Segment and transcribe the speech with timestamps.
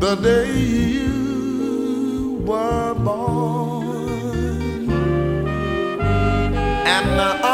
[0.00, 4.90] the day you were born.
[6.96, 7.49] And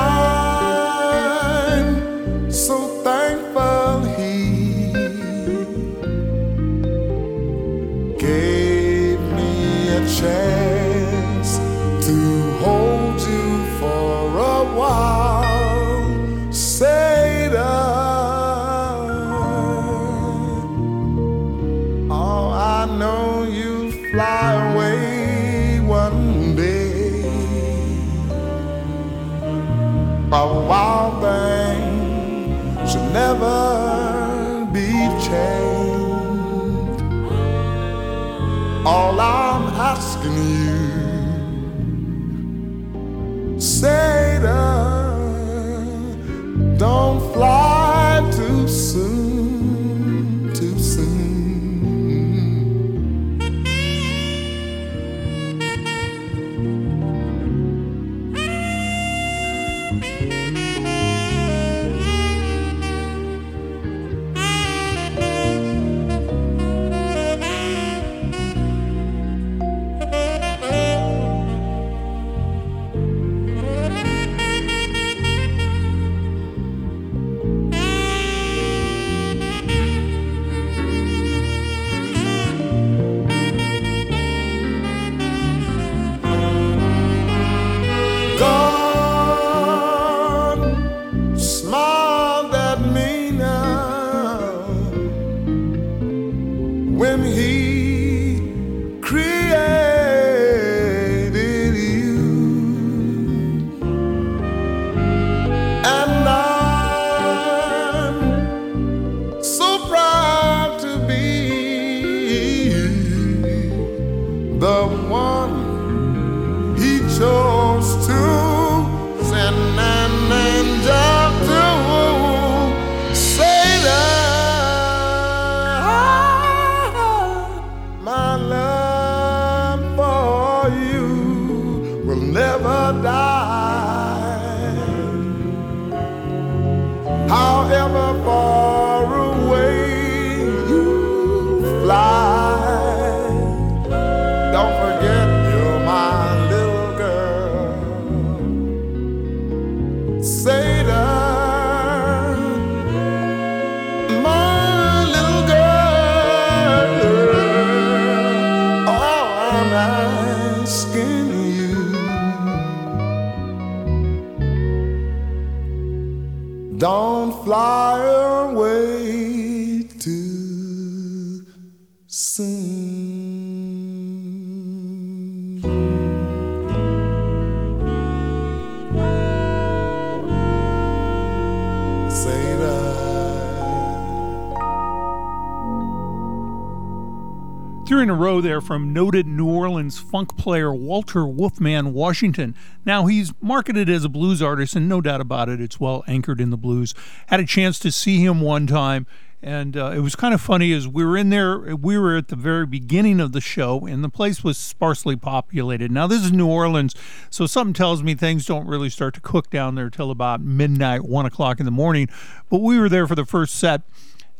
[188.06, 192.54] in a row there from noted New Orleans funk player Walter Wolfman Washington.
[192.84, 196.40] Now he's marketed as a blues artist, and no doubt about it, it's well anchored
[196.40, 196.94] in the blues.
[197.26, 199.08] Had a chance to see him one time,
[199.42, 202.28] And uh, it was kind of funny as we were in there, we were at
[202.28, 205.90] the very beginning of the show, and the place was sparsely populated.
[205.92, 206.94] Now, this is New Orleans,
[207.28, 211.04] so something tells me things don't really start to cook down there till about midnight,
[211.04, 212.08] one o'clock in the morning.
[212.48, 213.82] But we were there for the first set,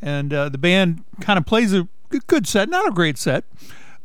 [0.01, 1.89] and uh, the band kind of plays a
[2.27, 3.45] good set, not a great set,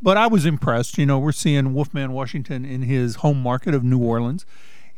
[0.00, 0.98] but I was impressed.
[0.98, 4.44] You know, we're seeing Wolfman Washington in his home market of New Orleans.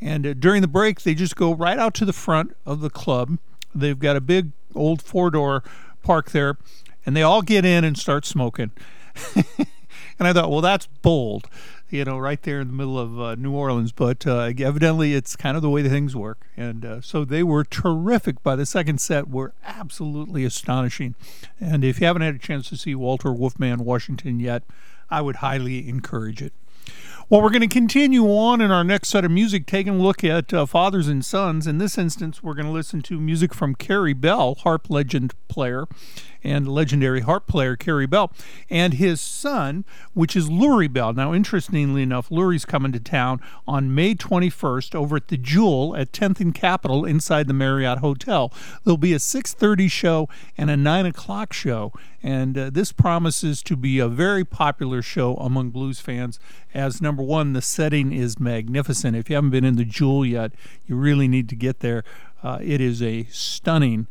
[0.01, 2.91] And uh, during the break, they just go right out to the front of the
[2.91, 3.39] club.
[3.75, 5.63] They've got a big old four door
[6.03, 6.59] park there,
[7.07, 8.71] and they all get in and start smoking.
[9.37, 11.49] and I thought, well, that's bold,
[11.91, 13.93] you know, right there in the middle of uh, New Orleans.
[13.93, 16.47] But uh, evidently, it's kind of the way the things work.
[16.57, 18.43] And uh, so they were terrific.
[18.43, 21.15] By the second set, were absolutely astonishing.
[21.61, 24.63] And if you haven't had a chance to see Walter Wolfman Washington yet,
[25.11, 26.53] I would highly encourage it.
[27.31, 30.23] Well, we're going to continue on in our next set of music, taking a look
[30.23, 31.67] at uh, fathers and sons.
[31.67, 35.87] In this instance, we're going to listen to music from Carey Bell, harp legend player
[36.45, 38.31] and legendary harp player Carey Bell,
[38.69, 41.15] and his son, which is Lurrie Bell.
[41.15, 46.13] Now, interestingly enough, Lurrie's coming to town on May 21st over at the Jewel at
[46.13, 48.53] 10th and Capitol inside the Marriott Hotel.
[48.85, 50.29] There'll be a 6:30 show
[50.59, 55.37] and a 9 o'clock show, and uh, this promises to be a very popular show
[55.37, 56.39] among blues fans.
[56.75, 59.17] As number one, the setting is magnificent.
[59.17, 60.53] If you haven't been in the Jewel yet,
[60.87, 62.05] you really need to get there.
[62.43, 64.07] Uh, it is a stunning,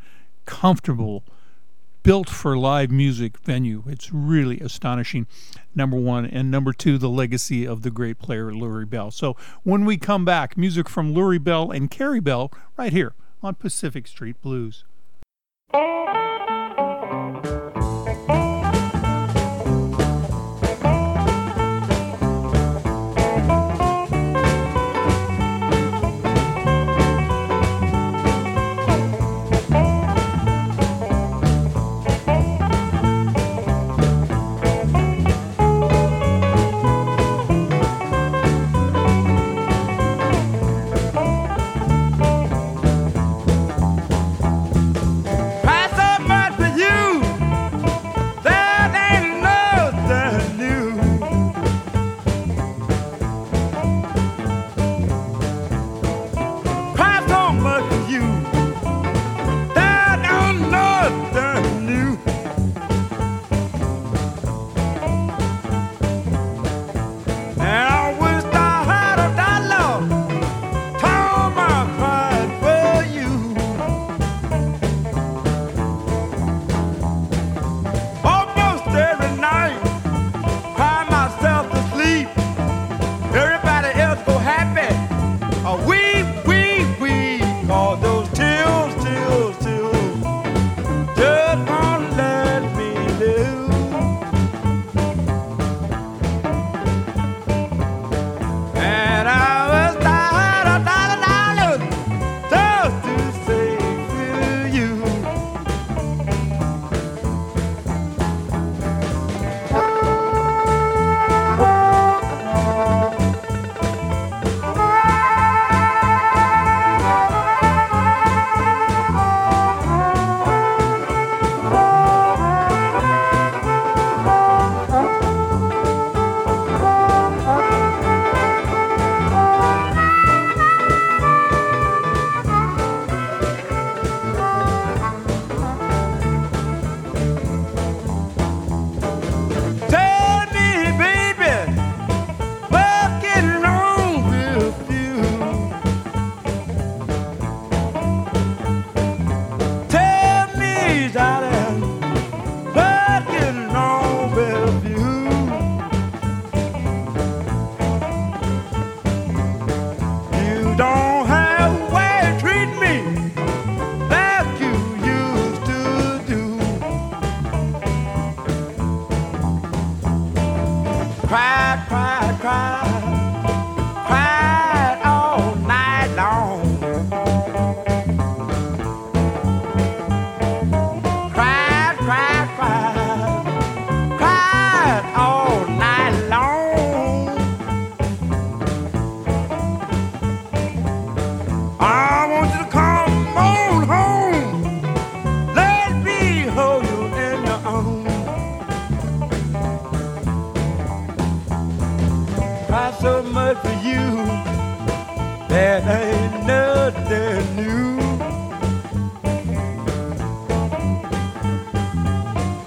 [0.45, 1.23] comfortable
[2.03, 3.83] built for live music venue.
[3.87, 5.25] It's really astonishing,
[5.73, 6.25] number one.
[6.25, 9.09] And number two, the legacy of the great player Lurrie Bell.
[9.09, 13.55] So when we come back, music from Lurrie Bell and Carey Bell right here on
[13.55, 14.83] Pacific Street Blues.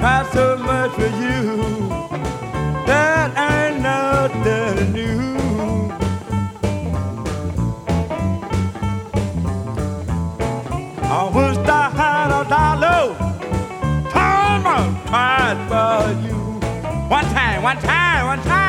[0.09, 1.89] I've so much for you
[2.87, 5.91] that ain't nothing new.
[11.03, 13.15] I was die high or die low.
[14.11, 14.65] Time
[15.09, 16.39] I for you.
[17.11, 18.66] One time, one time, one time.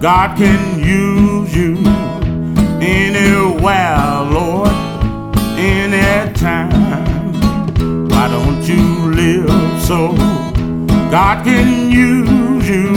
[0.00, 1.76] God can use you
[2.80, 4.72] anywhere, Lord,
[5.58, 6.70] anytime?
[8.08, 10.14] Why don't you live so
[11.10, 12.94] God can use you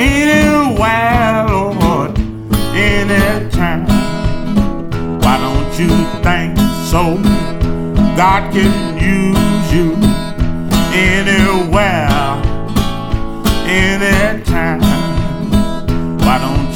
[0.00, 2.18] anywhere, Lord,
[2.74, 3.84] anytime?
[5.20, 5.90] Why don't you
[6.22, 7.16] think so?
[8.16, 9.92] God can use you
[10.94, 12.08] anywhere
[13.68, 14.97] anytime.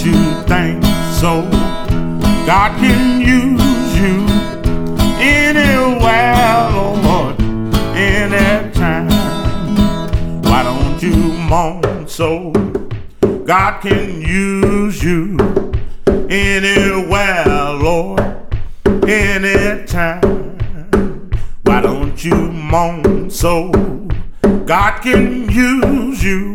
[0.05, 0.15] You
[0.49, 0.83] think
[1.21, 1.49] so?
[2.45, 4.27] God can use you
[5.21, 6.71] anywhere,
[7.05, 7.41] Lord,
[7.97, 9.09] anytime.
[10.43, 12.51] Why don't you mourn so?
[13.47, 15.37] God can use you
[16.29, 18.21] anywhere, Lord,
[19.07, 20.21] anytime.
[21.63, 23.71] Why don't you mourn so?
[24.67, 26.53] God can use you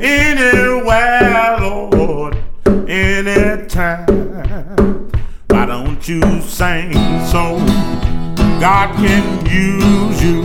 [0.00, 2.36] anywhere, Lord,
[2.88, 4.06] anytime.
[5.48, 6.92] Why don't you sing
[7.26, 7.58] so?
[8.60, 10.42] God can use you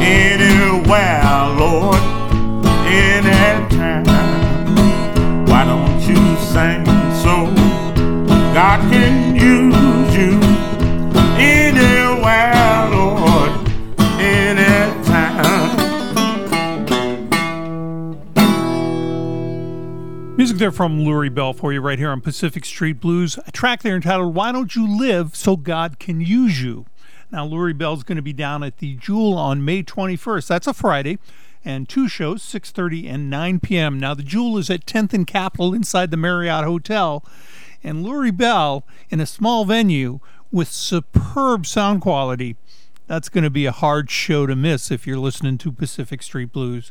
[0.00, 1.22] anywhere,
[1.58, 2.02] Lord,
[2.86, 4.04] anytime.
[5.46, 6.84] Why don't you sing
[7.22, 7.52] so?
[8.54, 10.40] God can use you
[11.38, 12.90] anywhere,
[20.38, 23.38] Music there from Lurrie Bell for you right here on Pacific Street Blues.
[23.46, 26.86] A track there entitled Why Don't You Live So God Can Use You.
[27.30, 30.46] Now, Lurrie Bell's going to be down at the Jewel on May 21st.
[30.46, 31.18] That's a Friday.
[31.62, 34.00] And two shows, 6.30 and 9 p.m.
[34.00, 37.22] Now, the Jewel is at 10th and Capitol inside the Marriott Hotel.
[37.84, 42.56] And Lurrie Bell in a small venue with superb sound quality.
[43.06, 46.52] That's going to be a hard show to miss if you're listening to Pacific Street
[46.52, 46.90] Blues.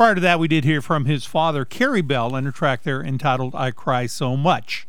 [0.00, 3.02] Prior to that, we did hear from his father, Carey Bell, in a track there
[3.02, 4.86] entitled I Cry So Much.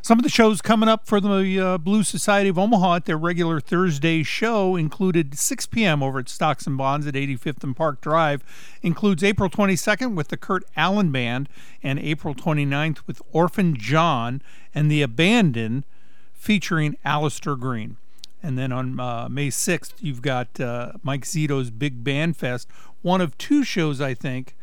[0.00, 3.18] Some of the shows coming up for the uh, Blues Society of Omaha at their
[3.18, 6.02] regular Thursday show included 6 p.m.
[6.02, 8.42] over at Stocks and Bonds at 85th and Park Drive.
[8.80, 11.46] Includes April 22nd with the Kurt Allen Band
[11.82, 14.40] and April 29th with Orphan John
[14.74, 15.84] and the Abandon
[16.32, 17.98] featuring Alistair Green.
[18.42, 22.68] And then on uh, May 6th, you've got uh, Mike Zito's Big Band Fest,
[23.02, 24.56] one of two shows, I think,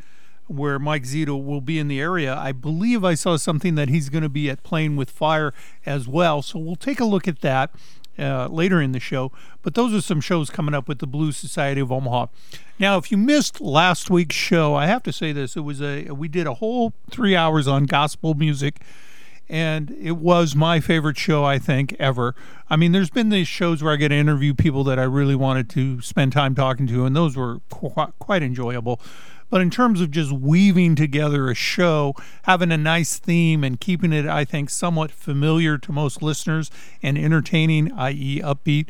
[0.47, 2.35] where Mike Zito will be in the area.
[2.35, 5.53] I believe I saw something that he's going to be at Playing with Fire
[5.85, 6.41] as well.
[6.41, 7.71] So we'll take a look at that
[8.17, 9.31] uh, later in the show.
[9.61, 12.27] But those are some shows coming up with the Blues Society of Omaha.
[12.79, 16.09] Now, if you missed last week's show, I have to say this: it was a
[16.11, 18.81] we did a whole three hours on gospel music
[19.49, 22.35] and it was my favorite show I think ever.
[22.69, 25.35] I mean, there's been these shows where I get to interview people that I really
[25.35, 28.99] wanted to spend time talking to, and those were qu- quite enjoyable.
[29.49, 34.11] But in terms of just weaving together a show, having a nice theme, and keeping
[34.11, 36.69] it, I think, somewhat familiar to most listeners
[37.01, 38.89] and entertaining, i.e., upbeat,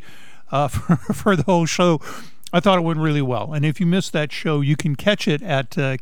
[0.50, 2.00] uh, for, for the whole show,
[2.52, 3.52] I thought it went really well.
[3.52, 5.98] And if you missed that show, you can catch it at uh,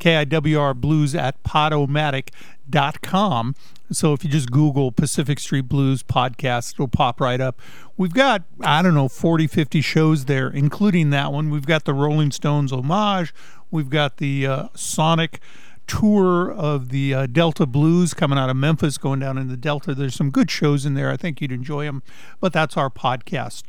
[0.00, 3.54] KIWR Blues at podomatic.com.
[3.90, 7.60] So if you just Google Pacific Street Blues podcast, it'll pop right up.
[7.96, 11.50] We've got, I don't know, 40, 50 shows there, including that one.
[11.50, 13.32] We've got the Rolling Stones homage.
[13.70, 15.40] We've got the uh, Sonic
[15.88, 19.94] tour of the uh, Delta Blues coming out of Memphis, going down in the Delta.
[19.94, 21.10] There's some good shows in there.
[21.10, 22.02] I think you'd enjoy them.
[22.38, 23.62] But that's our podcast.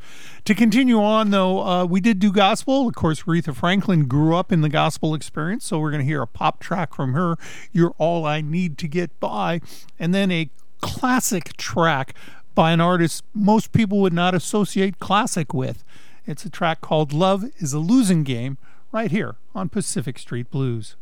[0.44, 2.86] To continue on, though, uh, we did do gospel.
[2.86, 6.22] Of course, Aretha Franklin grew up in the gospel experience, so we're going to hear
[6.22, 7.36] a pop track from her.
[7.72, 9.60] You're all I need to get by,
[9.98, 12.14] and then a classic track
[12.54, 15.82] by an artist most people would not associate classic with.
[16.26, 18.58] It's a track called Love is a Losing Game
[18.92, 20.96] right here on Pacific Street Blues.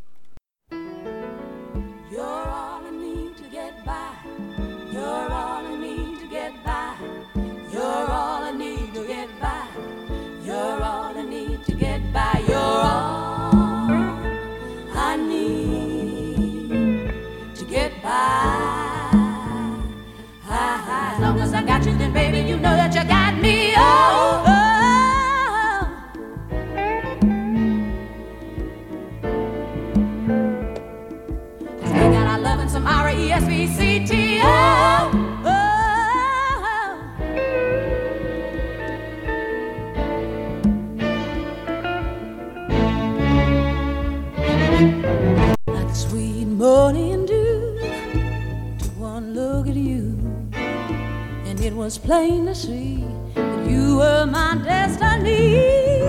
[52.09, 56.01] Plain to see that you were my destiny.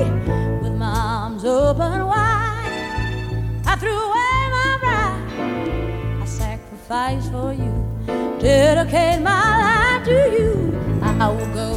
[0.61, 6.21] With my arms open wide, I threw away my pride.
[6.21, 7.73] I sacrificed for you,
[8.39, 10.51] dedicate my life to you.
[11.03, 11.69] I will go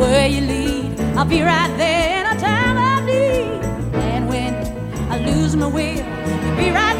[0.00, 0.98] where you lead.
[1.18, 3.62] I'll be right there in a time of need.
[4.12, 4.54] And when
[5.12, 6.02] I lose my will,
[6.42, 6.99] you'll be right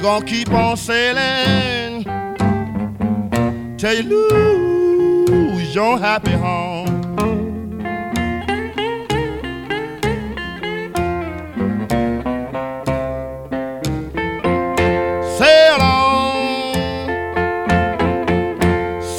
[0.00, 2.04] You're gonna keep on sailing
[3.76, 6.86] till you lose your happy home.
[15.36, 16.74] Sail on,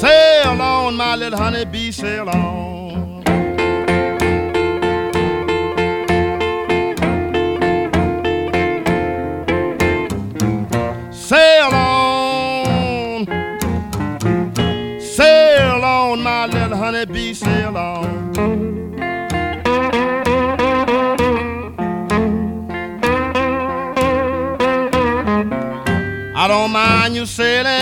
[0.00, 2.51] sail on, my little honey bee, sail on.
[27.22, 27.81] you said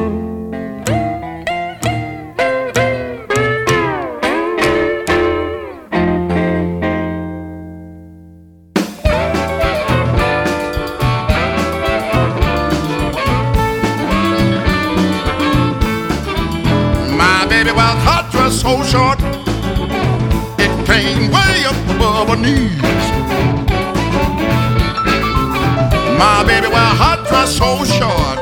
[17.81, 19.19] My hot dress so short,
[20.61, 22.77] it came way up above her knees.
[26.21, 28.37] My baby wear hot dress so short,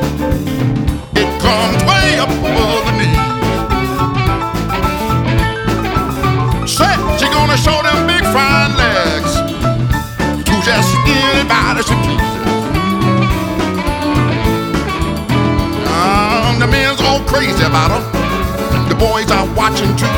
[1.15, 3.31] it comes way up above the knees.
[6.67, 9.33] Said she gonna show them big fine legs
[10.47, 12.43] to just anybody she pleases.
[15.87, 18.18] Um, the men's all crazy about her.
[18.89, 20.09] The boys are watching too.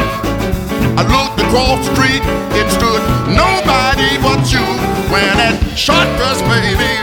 [0.95, 2.24] I looked across the street,
[2.55, 4.63] it stood nobody but you.
[5.11, 6.95] When that short dress baby,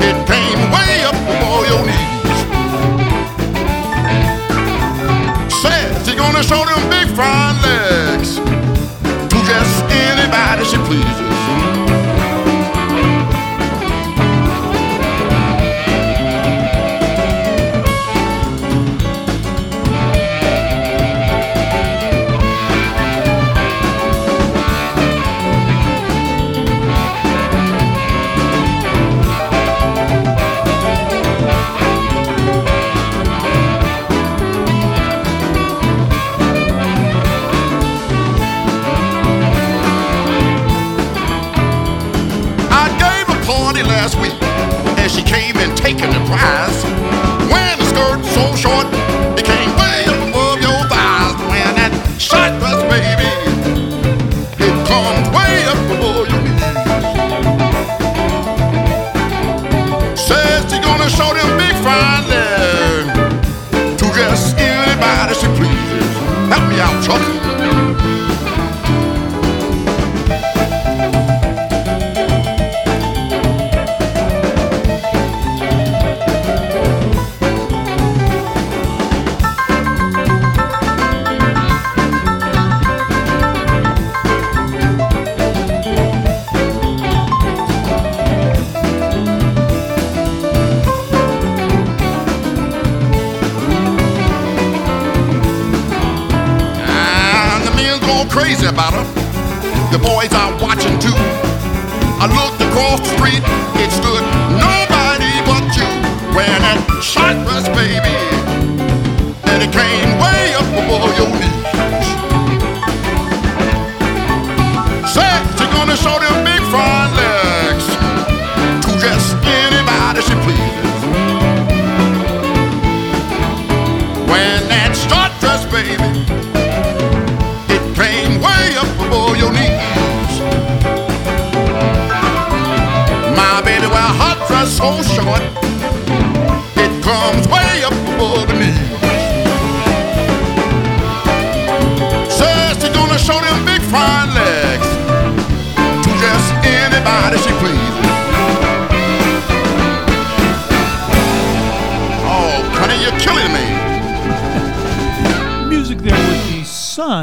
[0.00, 2.40] it came way up before your knees.
[5.60, 11.65] Says she's gonna show them big front legs to just anybody she pleases.
[45.86, 46.85] Taking the prize.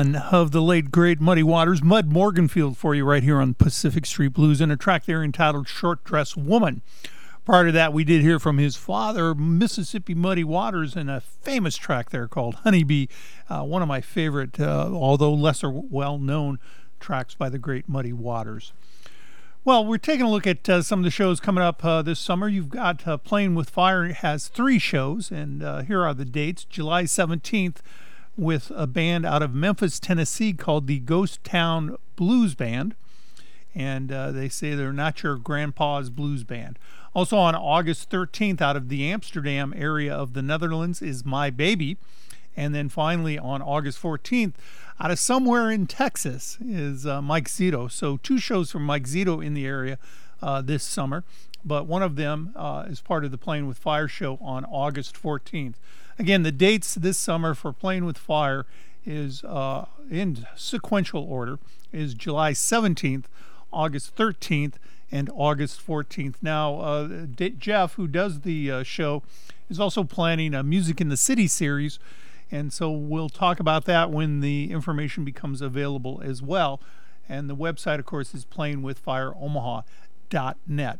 [0.03, 4.05] Son of the late great Muddy Waters, Mud Morganfield, for you right here on Pacific
[4.05, 6.81] Street Blues, and a track there entitled Short Dress Woman.
[7.45, 11.77] Prior to that, we did hear from his father, Mississippi Muddy Waters, and a famous
[11.77, 13.07] track there called Honeybee,
[13.49, 16.59] uh, one of my favorite, uh, although lesser well known
[16.99, 18.73] tracks by the great Muddy Waters.
[19.63, 22.19] Well, we're taking a look at uh, some of the shows coming up uh, this
[22.19, 22.49] summer.
[22.49, 26.65] You've got uh, Playing with Fire has three shows, and uh, here are the dates.
[26.65, 27.77] July 17th
[28.35, 32.95] with a band out of Memphis, Tennessee called the Ghost Town Blues Band.
[33.75, 36.77] And uh, they say they're not your grandpa's blues band.
[37.15, 41.97] Also on August 13th, out of the Amsterdam area of the Netherlands, is My Baby.
[42.55, 44.53] And then finally on August 14th,
[44.99, 47.91] out of somewhere in Texas, is uh, Mike Zito.
[47.91, 49.97] So two shows from Mike Zito in the area
[50.41, 51.23] uh, this summer.
[51.65, 55.21] But one of them uh, is part of the Playing with Fire show on August
[55.21, 55.75] 14th.
[56.19, 58.65] Again, the dates this summer for Playing with Fire
[59.05, 61.59] is uh, in sequential order
[61.91, 63.25] is July 17th,
[63.71, 64.75] August 13th,
[65.11, 66.35] and August 14th.
[66.41, 69.23] Now, uh, D- Jeff, who does the uh, show,
[69.69, 71.97] is also planning a Music in the City series,
[72.51, 76.79] and so we'll talk about that when the information becomes available as well.
[77.27, 80.99] And the website, of course, is playingwithfireomaha.net.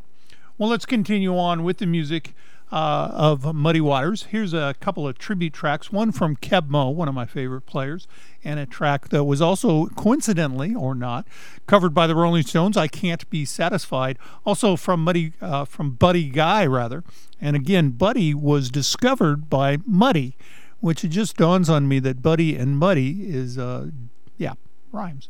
[0.57, 2.33] Well, let's continue on with the music
[2.73, 4.23] uh, of Muddy Waters.
[4.31, 8.07] Here's a couple of tribute tracks, one from Keb Mo, one of my favorite players,
[8.43, 11.27] and a track that was also coincidentally or not
[11.67, 12.75] covered by the Rolling Stones.
[12.75, 14.17] I can't be satisfied.
[14.43, 17.03] Also from Muddy, uh, from Buddy Guy rather,
[17.39, 20.35] and again, Buddy was discovered by Muddy,
[20.79, 23.91] which it just dawns on me that Buddy and Muddy is, uh,
[24.37, 24.53] yeah,
[24.91, 25.29] rhymes.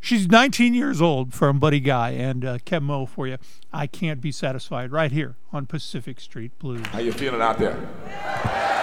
[0.00, 3.36] She's 19 years old from Buddy Guy and uh, Keb Mo for you.
[3.72, 6.86] I can't be satisfied right here on Pacific Street Blues.
[6.86, 7.76] How you feeling out there?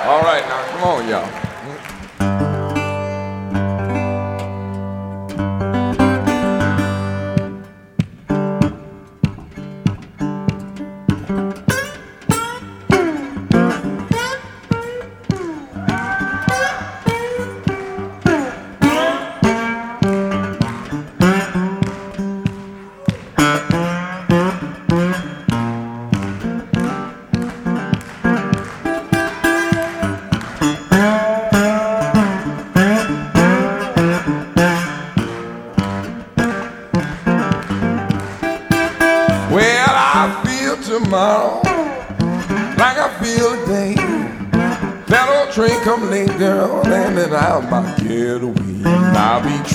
[0.05, 1.95] All right, now come on, y'all.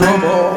[0.01, 0.50] Trouble.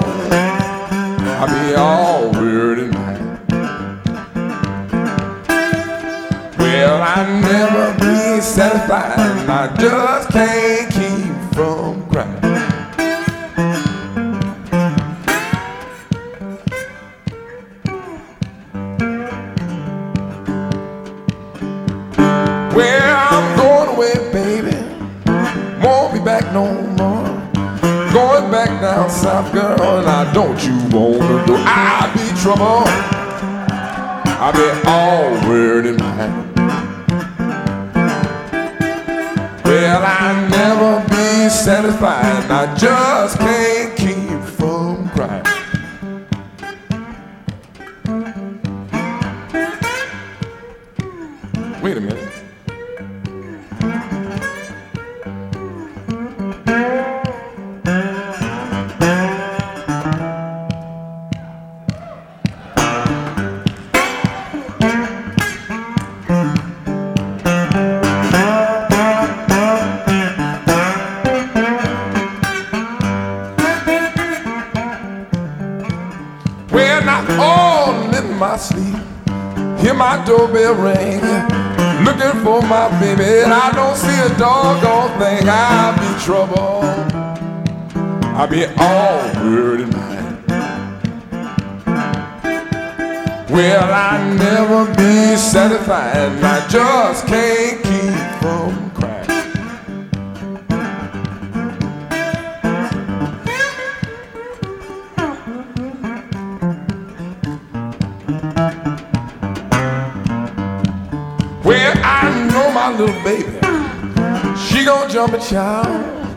[115.24, 116.36] Jump a child.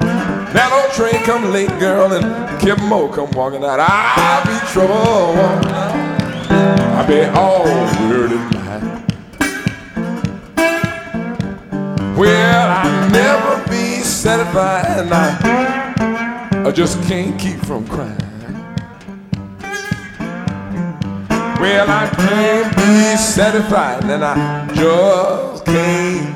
[0.55, 3.81] That old train come late, girl, and Kip Mo come walking out.
[3.81, 5.35] I'll be trouble.
[6.95, 7.65] I'll be all
[8.09, 8.39] weird in.
[12.17, 18.17] Well, I'll never be satisfied, and I, I just can't keep from crying.
[21.59, 26.36] Well, I can't be satisfied, and I just can't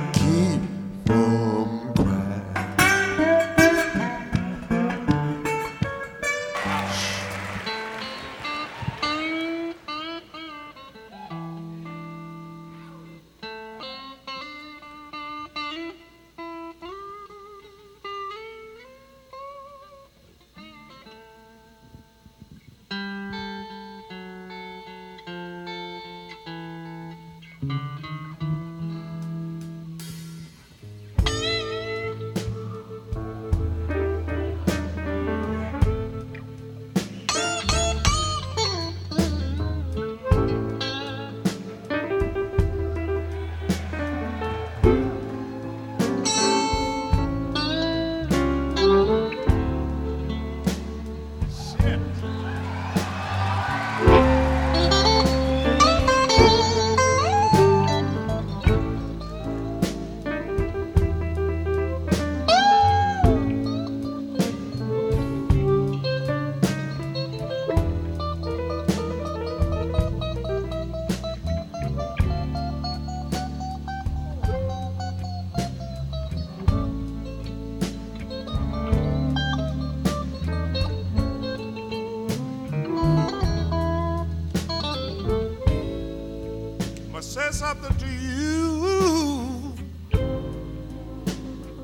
[87.81, 89.75] something to you.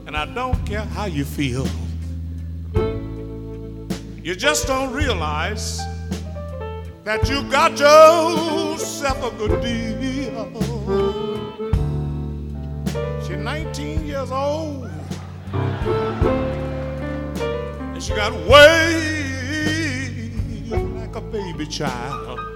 [0.06, 1.66] And I don't care how you feel.
[4.22, 5.80] You just don't realize
[7.04, 10.50] that you got yourself a good deal.
[13.22, 14.90] She's 19 years old.
[17.92, 20.30] And she got way
[20.96, 22.55] like a baby child.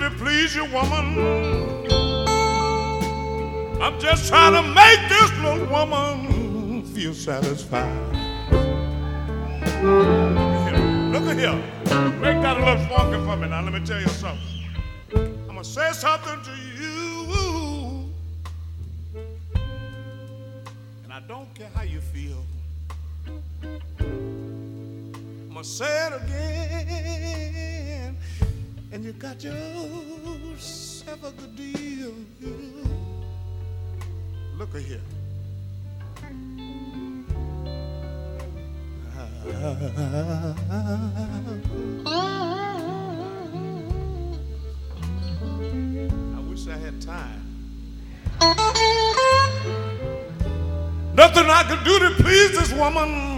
[0.00, 1.18] To please you, woman.
[3.80, 7.94] I'm just trying to make this little woman feel satisfied.
[11.12, 11.62] Look at here.
[12.20, 13.62] Make that a little funky for me now.
[13.62, 14.64] Let me tell you something.
[15.14, 18.12] I'm going to say something to you.
[21.04, 22.44] And I don't care how you feel.
[25.50, 27.45] I'ma say it again.
[28.96, 32.14] And you got yourself a good deal.
[34.56, 35.02] Look at here.
[46.34, 47.42] I wish I had time.
[51.14, 53.35] Nothing I could do to please this woman.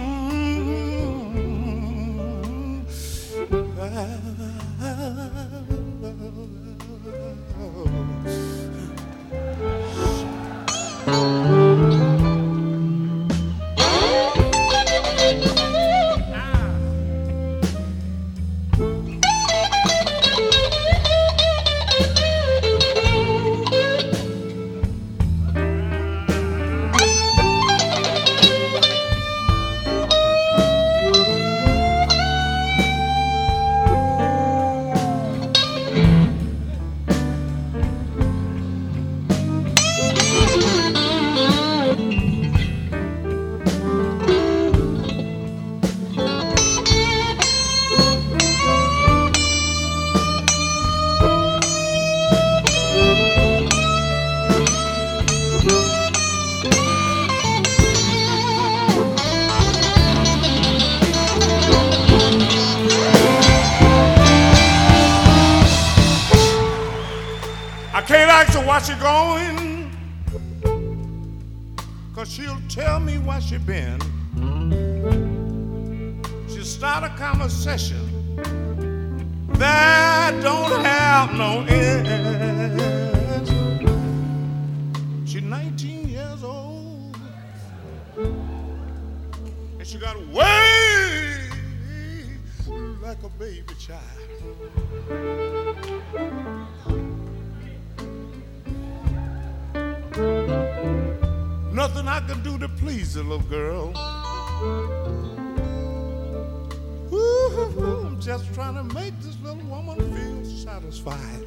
[110.99, 111.38] Satisfied.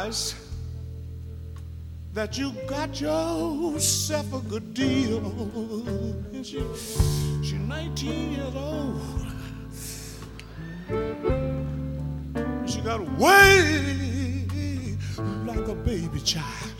[0.00, 0.34] Realize
[2.12, 5.22] that you got yourself a good deal.
[6.42, 6.62] She,
[7.42, 9.26] she's 19 years old.
[12.66, 14.46] She got way
[15.46, 16.72] like a baby child.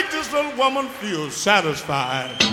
[0.00, 2.49] Make this little woman feel satisfied.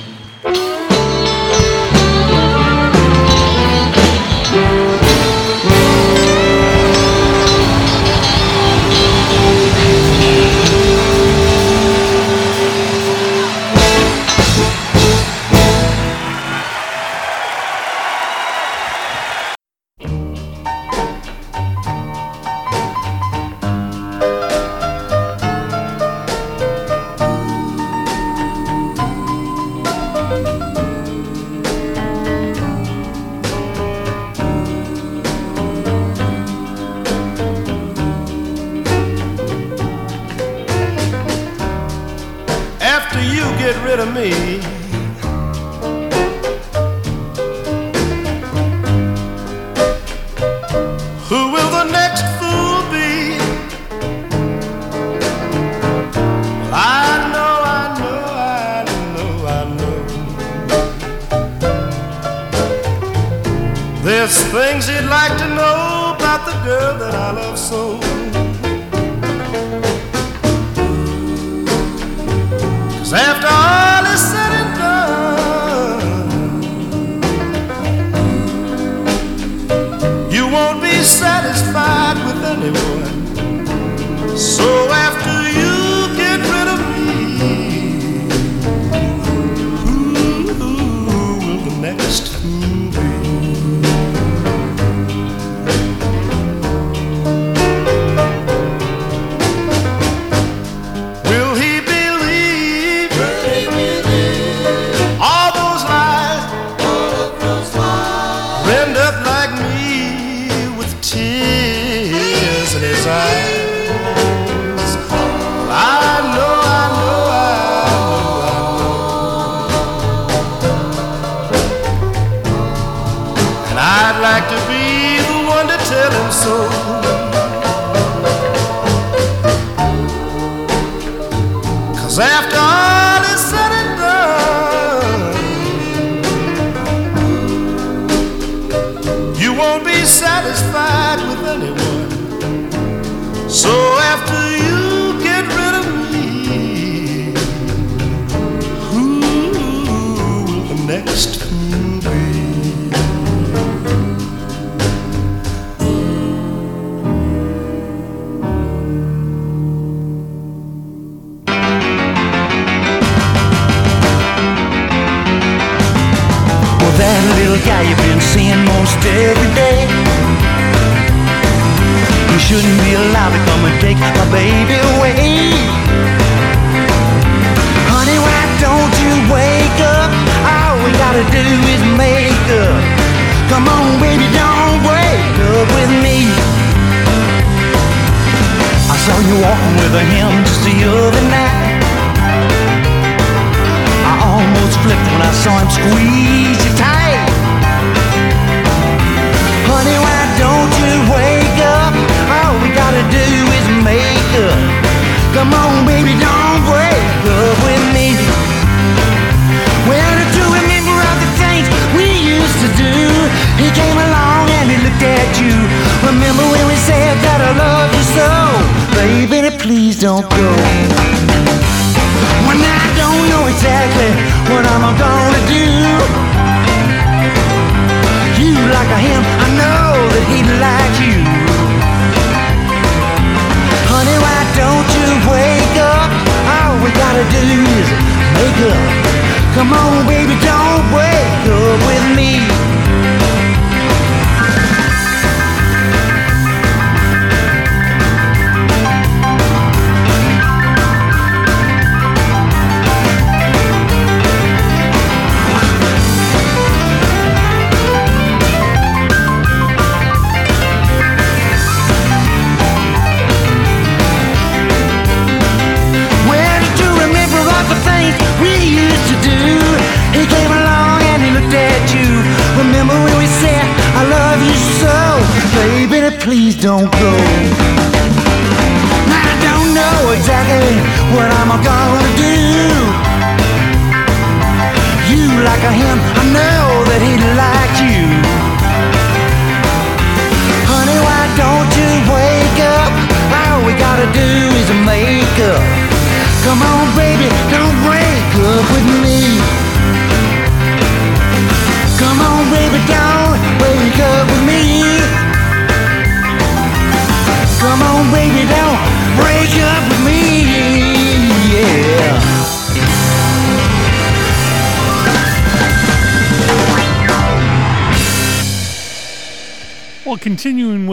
[143.57, 143.86] So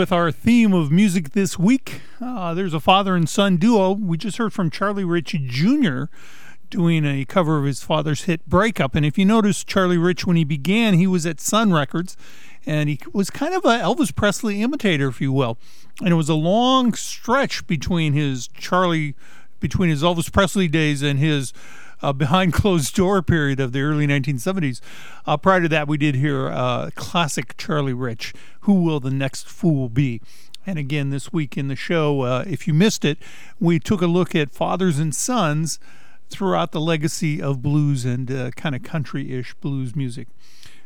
[0.04, 2.02] with our theme of music this week.
[2.20, 3.92] Uh, there's a father and son duo.
[3.92, 6.04] We just heard from Charlie Rich Jr.
[6.68, 8.94] doing a cover of his father's hit Breakup.
[8.94, 12.18] And if you notice, Charlie Rich, when he began, he was at Sun Records
[12.66, 15.56] and he was kind of an Elvis Presley imitator, if you will.
[16.00, 19.14] And it was a long stretch between his Charlie,
[19.58, 21.54] between his Elvis Presley days and his.
[22.02, 24.82] Uh, behind closed door period of the early 1970s.
[25.24, 28.34] Uh, prior to that, we did hear uh, classic Charlie Rich
[28.64, 30.22] who Will the Next Fool Be?
[30.66, 33.18] And again, this week in the show, uh, if you missed it,
[33.60, 35.78] we took a look at fathers and sons
[36.30, 40.28] throughout the legacy of blues and uh, kind of country ish blues music.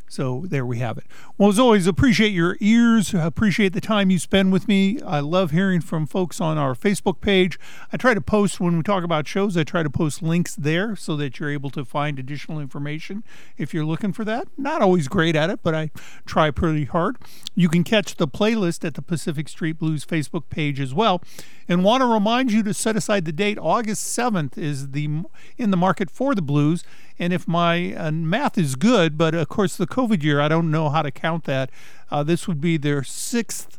[0.08, 1.04] So there we have it.
[1.36, 3.14] Well, as always, appreciate your ears.
[3.14, 5.00] Appreciate the time you spend with me.
[5.02, 7.58] I love hearing from folks on our Facebook page.
[7.92, 10.96] I try to post when we talk about shows, I try to post links there
[10.96, 13.22] so that you're able to find additional information
[13.56, 14.48] if you're looking for that.
[14.56, 15.90] Not always great at it, but I
[16.26, 17.16] try pretty hard.
[17.54, 21.22] You can catch the playlist at the Pacific Street Blues Facebook page as well.
[21.68, 23.58] And want to remind you to set aside the date.
[23.60, 25.22] August 7th is the
[25.58, 26.82] in the market for the blues.
[27.18, 30.70] And if my uh, math is good, but of course the COVID year, I don't
[30.70, 31.70] know how to count that.
[32.10, 33.78] Uh, this would be their sixth,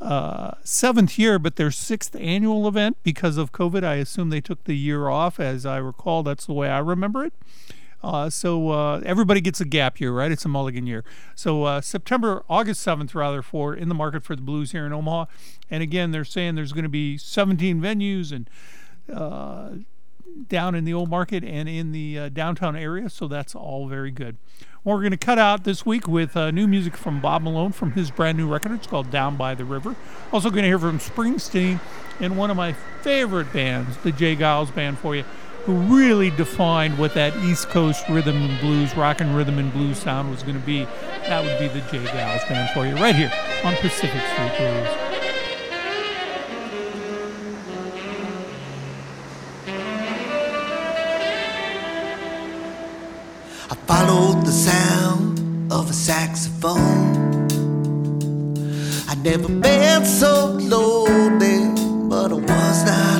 [0.00, 3.84] uh, seventh year, but their sixth annual event because of COVID.
[3.84, 6.22] I assume they took the year off, as I recall.
[6.22, 7.34] That's the way I remember it.
[8.02, 10.32] Uh, so uh, everybody gets a gap year, right?
[10.32, 11.04] It's a mulligan year.
[11.34, 14.92] So uh, September, August 7th, rather, for in the market for the Blues here in
[14.92, 15.26] Omaha.
[15.70, 18.50] And again, they're saying there's going to be 17 venues and
[19.12, 19.70] uh,
[20.48, 23.08] down in the old market and in the uh, downtown area.
[23.08, 24.36] So that's all very good.
[24.84, 27.92] We're going to cut out this week with uh, new music from Bob Malone from
[27.92, 28.72] his brand new record.
[28.72, 29.94] It's called Down by the River.
[30.32, 31.78] Also going to hear from Springsteen
[32.18, 32.72] and one of my
[33.02, 34.34] favorite bands, the J.
[34.34, 35.24] Geils Band, for you
[35.64, 39.98] who really defined what that East Coast rhythm and blues, rock and rhythm and blues
[39.98, 40.84] sound was going to be.
[41.28, 42.04] That would be the J.
[42.06, 43.30] Geils Band for you, right here
[43.64, 44.88] on Pacific Street Blues.
[53.70, 57.46] I followed the sound of a saxophone.
[59.08, 61.70] I'd never been so lonely,
[62.08, 63.11] but I was not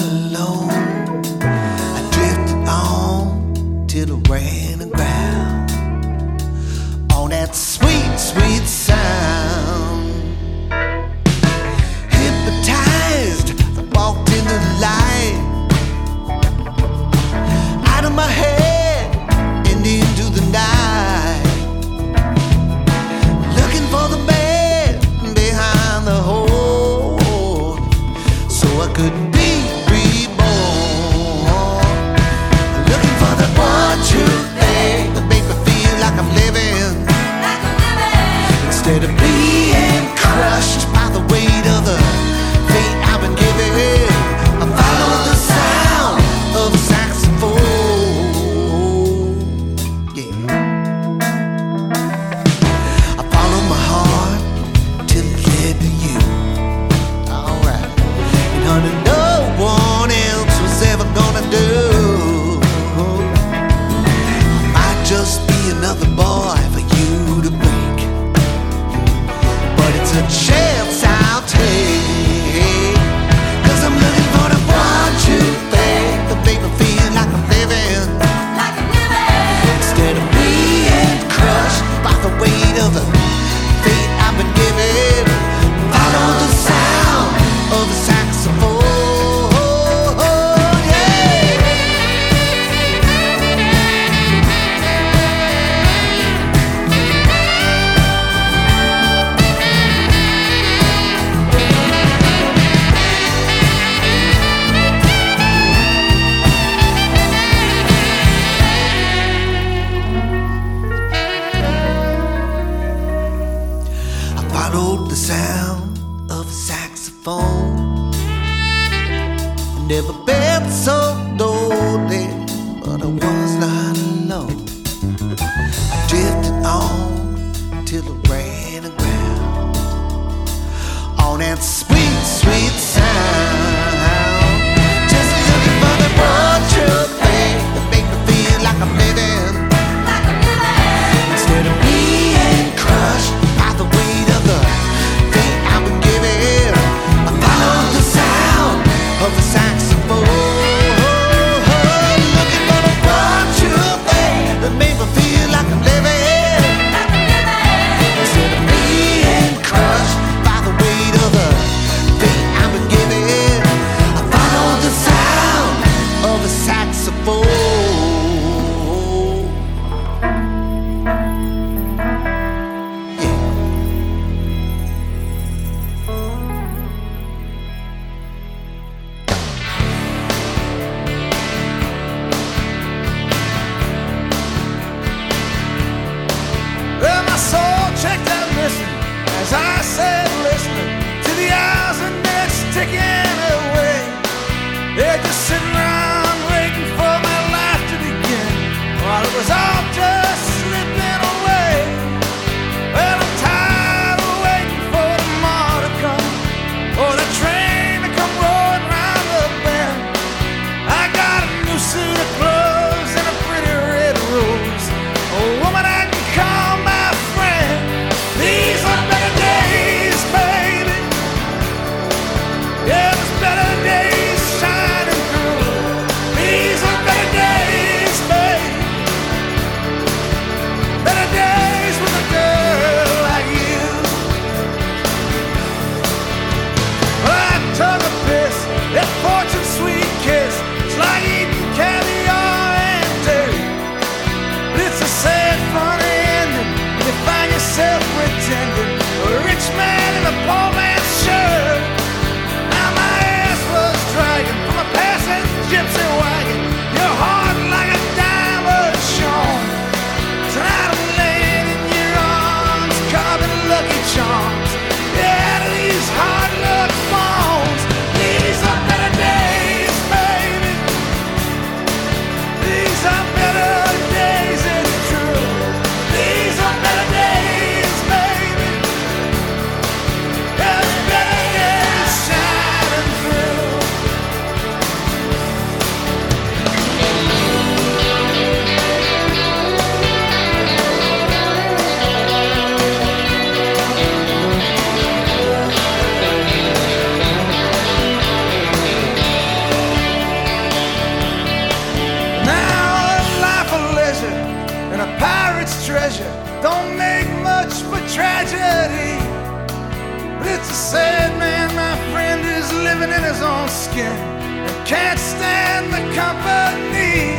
[310.63, 315.91] Such a sad man, my friend, is living in his own skin and can't stand
[315.91, 317.35] the company.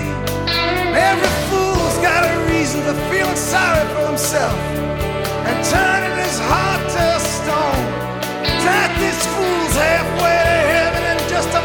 [0.91, 4.59] Every fool's got a reason for feeling sorry for himself
[5.47, 7.85] and turning his heart to stone.
[8.67, 11.63] That this fool's halfway to heaven and just a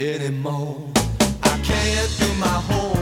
[0.00, 0.88] anymore.
[1.42, 2.99] I can't do my homework.